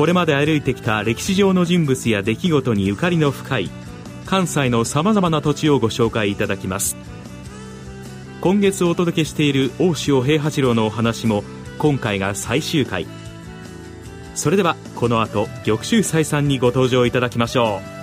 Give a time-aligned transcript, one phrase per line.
[0.00, 3.70] これまで歩いてきた歴史上の人物や出来事にゆかりの深い
[4.24, 6.96] 関西のさまざまな土地をご紹介いただきます。
[8.40, 11.44] 今月お届けしている大塩平八郎のお話も
[11.76, 13.06] 今回が最終回。
[14.34, 17.99] それではこの後玉州祭さんにご登場いただきましょう。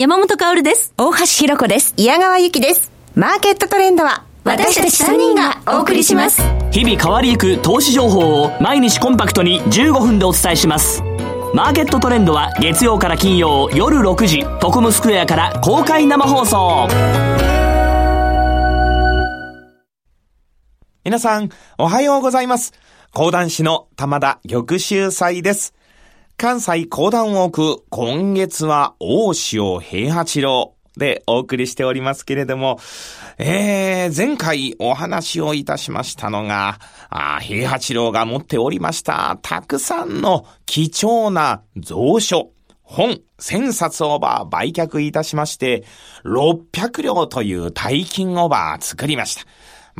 [0.00, 0.94] 山本薫です。
[0.96, 1.92] 大橋ひろ子です。
[1.98, 2.90] 宮川ゆきです。
[3.14, 6.40] マーケットトレンドは私たち3人がお送りします。
[6.70, 11.02] 日々変わりゆく投資情報を毎日コンパクトに15分でお伝えします。
[11.52, 16.88] マーケットトレンドは月曜から金曜夜6時、トコムスクエアから公開生放送。
[21.04, 22.72] 皆さん、おはようございます。
[23.12, 25.74] 講談師の玉田玉秀祭です。
[26.40, 32.78] 関西講談ウォーク、今月は大塩平八郎でお送りしておりますけれども、
[33.36, 36.78] えー、前回お話をいたしましたのが、
[37.10, 42.52] あ平八郎が持っておりました、たくさんの貴重な蔵書、
[42.84, 45.84] 本、1000冊オーバー売却いたしまして、
[46.24, 49.42] 600両という大金オーバー作りました。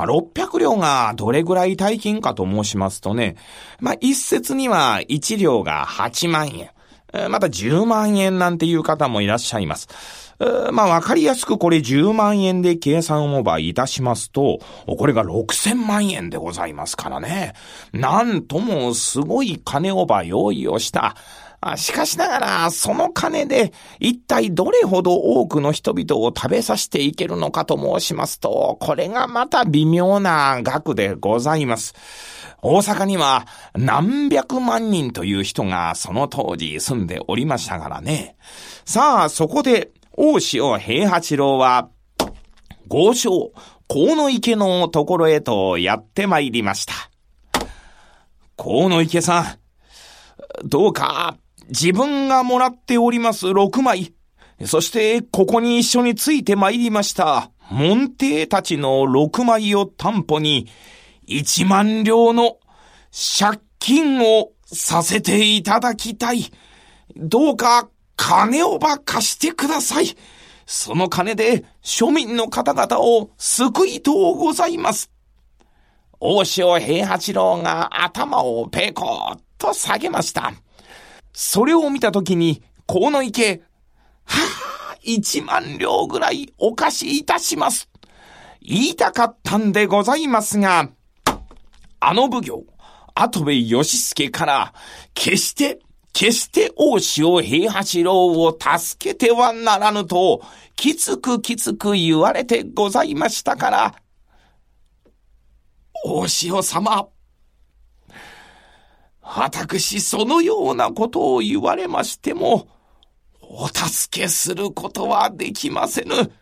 [0.01, 3.37] まあ、600両がどれぐらい大金かと申しますとね、
[3.81, 6.71] まあ、一説には1両が8万円、
[7.31, 9.89] また10万円なんていう方もいらっしゃいます。
[10.73, 17.53] まあ、わかりやすくこれ10万円で計算をばいたしますと、これが6000万円でございますからね。
[17.93, 21.15] なんともすごい金をば用意をした。
[21.77, 31.95] しかしながら、その金で一体どれほど多くの人々を食べさせていけるのかと申しますと、これがまた微妙な額でございます。
[32.63, 38.37] 大阪には何百万人という人がその当時住んでおりましたからね。
[38.85, 41.89] さあ、そこで、大塩平八郎は、
[42.89, 43.53] 豪商、
[43.89, 46.95] 河野池のところへとやって参りました。
[48.57, 51.37] 河野池さん、どうか、
[51.71, 54.13] 自分がもらっております6枚、
[54.67, 60.69] そしてここに一緒について参りました、門弟たちの6枚を担保に、
[61.29, 62.59] 1万両の
[63.39, 66.51] 借金をさせていただきたい。
[67.17, 70.07] どうか金をば貸してください。
[70.67, 75.11] その金で庶民の方々を救いとうございます。
[76.19, 80.53] 大塩平八郎が頭をペコッと下げました。
[81.33, 83.63] それを見たときに、河野池、
[84.25, 84.39] は
[84.93, 87.89] あ、一万両ぐらいお貸しいたします。
[88.61, 90.91] 言いたかったんでございますが、
[92.01, 92.65] あの奉行、
[93.15, 94.75] 後部義介から、
[95.15, 95.81] 決して、
[96.13, 100.43] 決して大塩平八郎を助けてはならぬと、
[100.77, 103.95] きつくきつく言われてございましたから、
[106.05, 107.09] 大塩様、
[109.33, 112.67] 私そのようなことを言われましても、
[113.41, 116.33] お助けすることはできませぬ。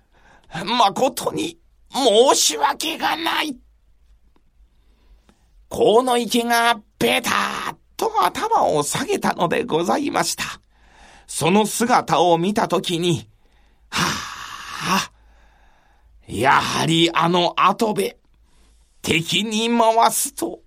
[0.64, 1.58] 誠に
[1.92, 3.58] 申し訳がない。
[5.68, 10.44] 河野池がベターっと頭を下げたのでございました。
[11.26, 13.28] その姿を見たときに、
[13.90, 18.16] はぁ、やはりあの後部、
[19.02, 20.60] 敵に回すと、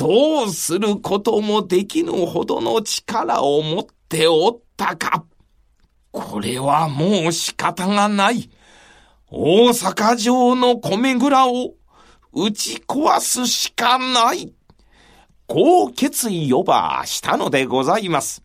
[0.00, 5.26] どうすることもできぬほどの力を持っておったか。
[6.10, 8.48] これはもう仕方がない。
[9.28, 11.74] 大阪城の米蔵を
[12.32, 14.54] 打ち壊すしかない。
[15.46, 18.42] こう決意をばしたのでございます。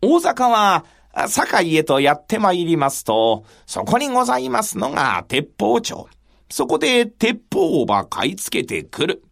[0.00, 0.84] 大阪は、
[1.28, 6.08] 堺へとやって参りますと、そこにございますのが鉄砲町。
[6.48, 9.24] そこで鉄砲をば買い付けてくる。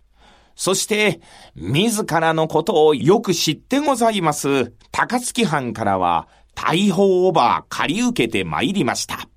[0.56, 1.20] そして、
[1.54, 9.28] 自らのことをよく知ってございます、高槻藩からは、大砲をば借り受けて参りました。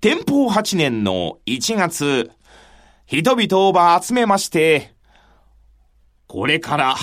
[0.00, 2.30] 天保八年の1月、
[3.06, 4.94] 人々をば集めまして、
[6.26, 6.96] これから、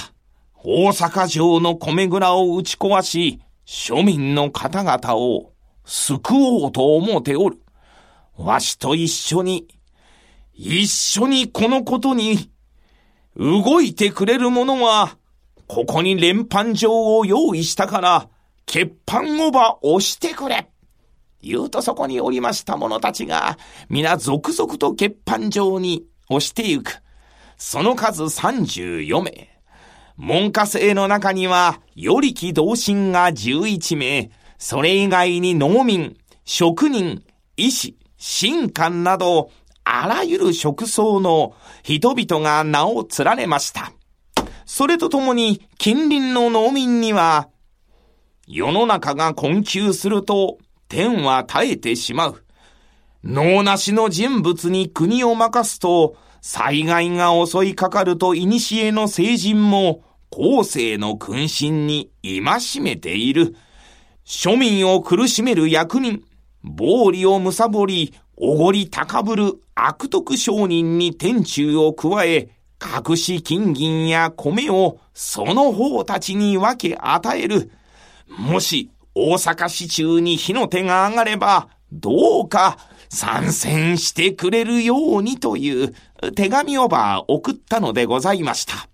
[0.61, 5.53] 大阪城の米蔵を打ち壊し、庶民の方々を
[5.85, 7.61] 救おうと思っておる。
[8.35, 9.67] わしと一緒に、
[10.53, 12.49] 一緒にこのことに、
[13.39, 15.17] 動いてくれる者は、
[15.65, 18.29] ここに連判状を用意したから、
[18.65, 20.69] 欠板をば押してくれ。
[21.41, 23.57] 言うとそこにおりました者たちが、
[23.87, 27.01] 皆続々と欠板状に押してゆく。
[27.57, 29.49] その数34名。
[30.17, 37.23] 門下生の中には、よりき同心が11名、それ以外に農民、職人、
[37.55, 39.49] 医師、神官など、
[39.91, 43.91] あらゆる職層の人々が名を連ねました。
[44.67, 47.49] それとともに、近隣の農民には、
[48.45, 50.59] 世の中が困窮すると、
[50.89, 52.43] 天は耐えてしまう。
[53.23, 63.55] 脳なしの人物に国を任すと、災害が襲いかかると古の聖人も、後世の君臣に戒めている。
[64.23, 66.23] 庶民を苦しめる役人、
[66.61, 72.49] 暴利を貪り、おごり高ぶる悪徳商人に天中を加え、
[72.81, 77.69] 隠し金銀や米をその方たちに分け与える。
[78.29, 82.77] もし大阪市中に火の手が上がれば、どうか
[83.09, 85.93] 参戦してくれるようにという
[86.33, 88.87] 手紙をば送ったのでございました。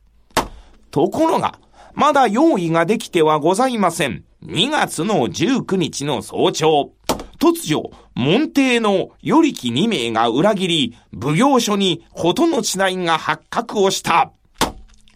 [0.90, 1.60] ところが、
[1.94, 4.24] まだ用意ができてはございません。
[4.44, 6.92] 2月の19日の早朝、
[7.38, 14.32] 突如、門弟の与力2名が裏切り、奉行所に事の違いが発覚をした。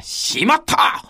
[0.01, 1.03] しまった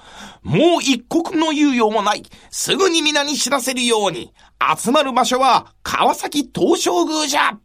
[0.43, 2.23] もう一刻の猶予もない。
[2.51, 4.31] すぐに皆に知らせるように。
[4.77, 7.57] 集まる場所は川崎東照宮じゃ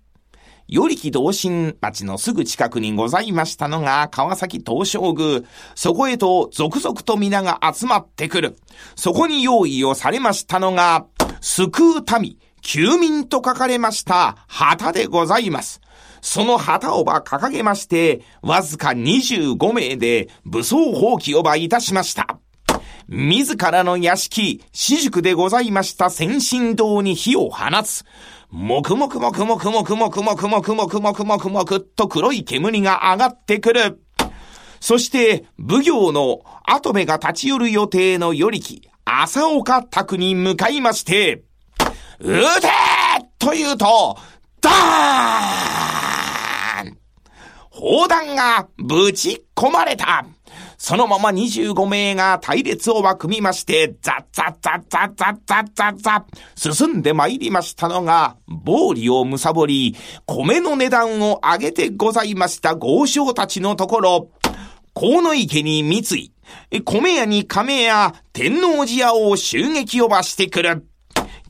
[0.69, 5.43] 与力同心町のすぐ近くにございましたのが川崎東照宮。
[5.75, 8.57] そこへと続々と皆が集まってくる。
[8.97, 11.05] そこに用意をされましたのが、
[11.43, 15.81] 救う民、救民と書かれました旗でございます。
[16.23, 22.39] その旗をば掲げまして、わずか25名で武装放棄をばいたしました。
[23.07, 28.05] 自らの屋敷、私塾でございました先進堂に火を放つ。
[28.51, 34.01] もくもくもくもくもくもくもくもくもくもくもくもくっと黒い煙が上がってくる。
[34.81, 41.45] そして、奉行の跡部が立ち寄る予定の与力、朝岡宅に向かいまして、
[42.21, 42.69] 撃て
[43.39, 44.17] と言うと、
[44.61, 44.75] ダー
[46.91, 46.99] ン。
[47.71, 50.25] 砲弾がぶち込まれた。
[50.79, 56.27] そのまま25名が隊列をば組みまして、ザッザッザッザッザッザッザッザ
[56.57, 59.97] ッ、進んで参りましたのが、暴利を貪り、
[60.27, 64.31] 米の値段を上げてございました豪商たちのところ、
[64.95, 66.33] 河野池に三井、
[66.83, 70.87] 米屋に亀屋、天王寺屋を襲撃をばしてくる。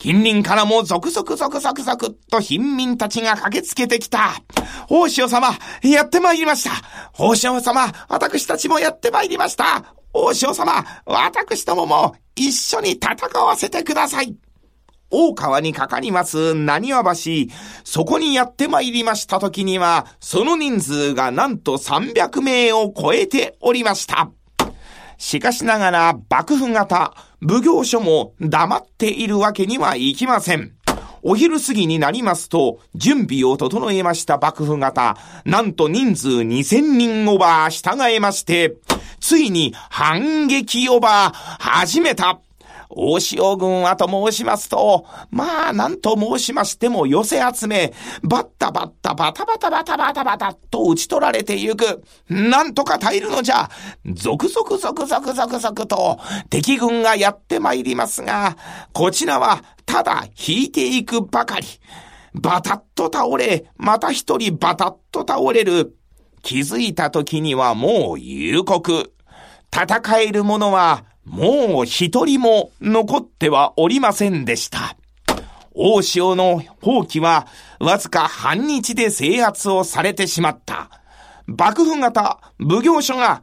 [0.05, 4.35] 近隣からも続々続々続と貧民たちが駆けつけてきた。
[4.91, 5.49] 王将様、
[5.83, 6.73] やって参りました。
[7.19, 9.95] 王将様、私たちもやって参りました。
[10.13, 14.37] 王将様、私どもも一緒に戦わせてください。
[15.09, 17.21] 大川にかかります何和橋、
[17.83, 24.29] そこにやって参りました時には、その人数がなんと300名を超えておりました。
[25.17, 27.15] しかしながら幕府型、
[27.47, 30.73] 奉行所も黙っているわけにはいきません。
[31.23, 38.77] お昼過ぎになりますと、準備を整えました幕府方、なんと人数2000人オーバー従えまして、
[39.21, 42.44] ついに反撃オーバー始めた。
[42.97, 52.03] 大塩軍はと申しますと、まあ、なんと申しましても寄せ集め、バッタバッタバタバタバタバタバタと打ち取られてゆく。
[52.29, 53.69] なんとか耐えるのじゃ。
[54.15, 56.19] 続々続々続々と
[56.51, 58.57] 敵軍がやって参りますが、
[58.93, 61.67] こちらはただ引いていくばかり。
[62.35, 65.97] バタッと倒れ、また一人バタッと倒れる。
[66.43, 69.13] 気づいた時にはもう夕刻。
[69.73, 74.97] 戦える者はもう一人も残ってはおりませんでした。
[75.75, 77.47] 大潮の放棄は
[77.81, 80.91] わずか半日で制圧をされてしまった。
[81.47, 83.43] 幕府型奉行所が、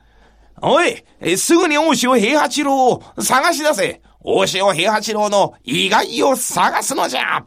[0.62, 1.04] おい、
[1.38, 7.44] すぐに大潮平八郎を探し出せ大潮平八郎の意外を探すのじゃ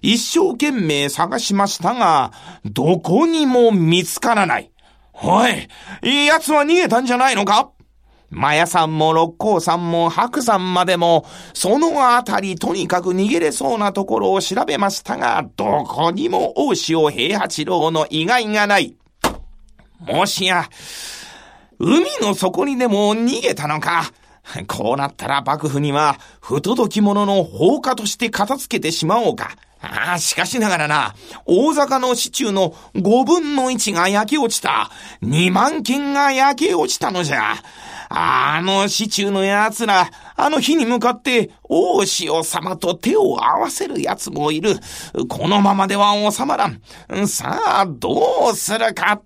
[0.00, 2.32] 一生懸命探しましたが、
[2.64, 4.70] どこにも見つからない。
[5.22, 5.68] おい、
[6.26, 7.70] 奴は逃げたんじゃないのか？
[8.32, 18.96] マヤさんも六甲さんも白山までも、そのあたりとにかく逃げれそうなところを調べましたが、どこにも大塩平八郎の意外がない。
[20.00, 20.68] もしや、
[21.78, 24.10] 海の底にでも逃げたのか。
[24.66, 29.50] こうなったら幕府には不届き者の放火として片付けてしまおうか。
[29.80, 34.90] ああ、しかしながらな、大阪の市中の5分の1が焼け落ちた。
[35.22, 37.56] 2万件が焼け落ちたのじゃ。
[38.14, 44.76] あの市中の奴ら、あの日に向かって大塩様と手を合わせる奴もいる。
[45.28, 47.26] このままでは収まらん。
[47.26, 49.22] さあ、どうするか。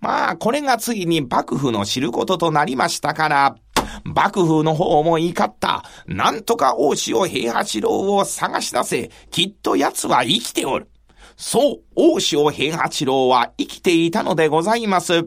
[0.00, 3.56] まあ、これがついに幕府の知ることとなりましたから、
[4.04, 5.84] 幕府の方も怒った。
[6.06, 9.10] なんとか大塩平八郎を探し出せ。
[9.32, 10.88] きっと奴は生きておる。
[11.36, 15.26] そう、大塩平八郎は生きていたのでございます。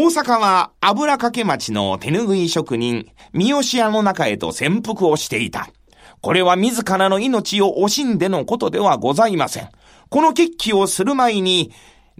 [0.00, 5.70] 大阪は油かけ町の手拭い職人、三好屋の中へと潜伏をしていた。
[6.20, 9.68] これは自らの命を惜しんでのことではございません。
[10.08, 11.72] この決起をする前に、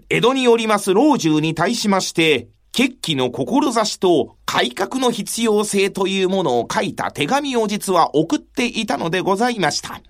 [0.09, 10.01] 江戸におります老中に対しまして、決起の志と改革の必要性というものを書いた手紙を実は送っていたのでございました。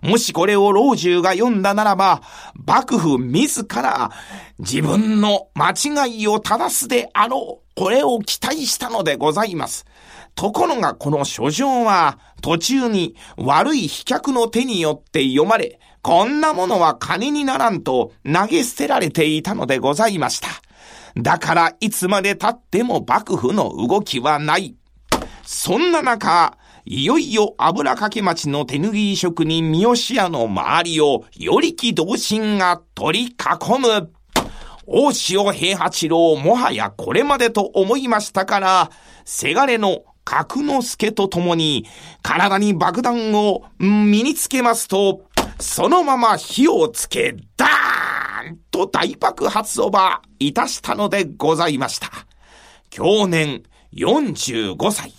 [0.00, 2.22] もしこれを老中が読んだならば、
[2.54, 4.12] 幕府自ら
[4.60, 5.70] 自分の間
[6.06, 7.74] 違いを正すであろう。
[7.74, 9.84] これを期待したのでございます。
[10.40, 20.48] ところがこの書状は途中に悪い飛脚の手によって読まれ、こんなものは金にならんと投げ捨てられていたのでございました。
[21.20, 24.76] だからいつまで経っても幕府の動きはない。
[25.44, 26.56] そんな中、
[26.86, 34.10] いよいよ油かけ町の手拭い職人三好屋の周りを、よりき同心が取り囲む。
[34.86, 38.90] 大塩平八郎もはやこれまでと思いましたから、
[39.26, 41.86] せがれの角之助と共に、
[42.22, 45.22] 体に爆弾を身につけますと、
[45.58, 52.08] そのまま火をつけ、ダーンと大爆発をばいたしたのでございました。
[52.90, 55.12] 去年45歳。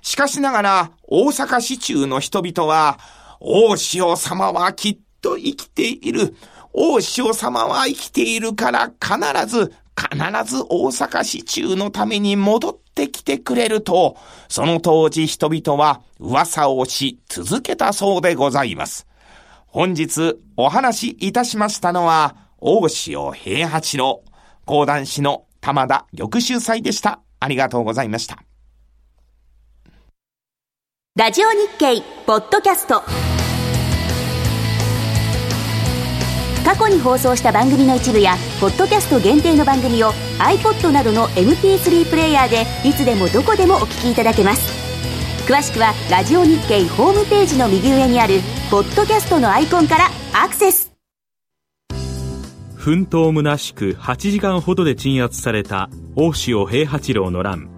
[0.00, 2.98] しかしながら、大阪市中の人々は、
[3.40, 6.34] 大塩様はきっと生きている。
[6.72, 12.75] 大塩様は生きているから必ず、必ず大阪市中のために戻っ
[13.26, 14.16] てきてくれると、
[14.48, 19.06] その当時人々は噂をし続けたそうでございます。
[19.66, 24.22] 本日お話しいたしましたのは、大塩平八郎、
[24.64, 27.20] 講談師の玉田玉秀祭でした。
[27.40, 28.38] ありがとうございました。
[31.16, 33.02] ラジオ日経ポッドキャスト
[36.66, 44.74] 過去に放送した番組の一部やポッドキャスト限定の番組を iPod などの MP3 プレイヤーでいつでもどこでもお聞きいただけます。
[45.46, 50.90] 詳しくはラジオ日経ホームページの右上にあるポッドキャストのアイコンからアクセス。
[52.74, 57.70] 奮闘虚しく8時間ほどで鎮圧された大塩平八郎の乱。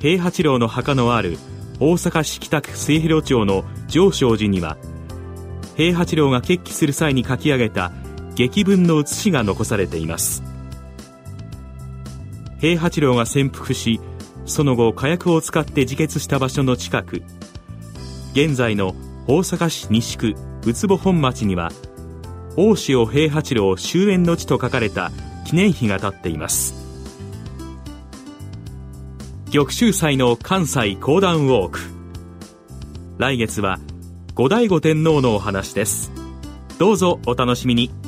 [0.00, 1.38] 平八郎の墓のある
[1.78, 4.76] 大阪市北区末広町の上昇寺には
[5.80, 7.90] 平八郎が決起する際に書き上げた
[8.34, 10.42] 劇文の写しが残されています。
[12.60, 13.98] 平八郎が潜伏し
[14.44, 17.22] その後火薬を使って自決した場所の近く
[18.34, 18.94] 現在の
[19.26, 20.34] 大阪市西区
[20.66, 21.70] 宇保本町には
[22.58, 25.10] 大塩平八郎終焉の地と書かれた
[25.46, 26.74] 記念碑が建っています。
[29.50, 31.80] 玉州祭の関西講談ウォーク。
[33.16, 33.78] 来月は
[34.40, 36.10] 後醍醐天皇のお話です。
[36.78, 37.99] どうぞお楽しみに。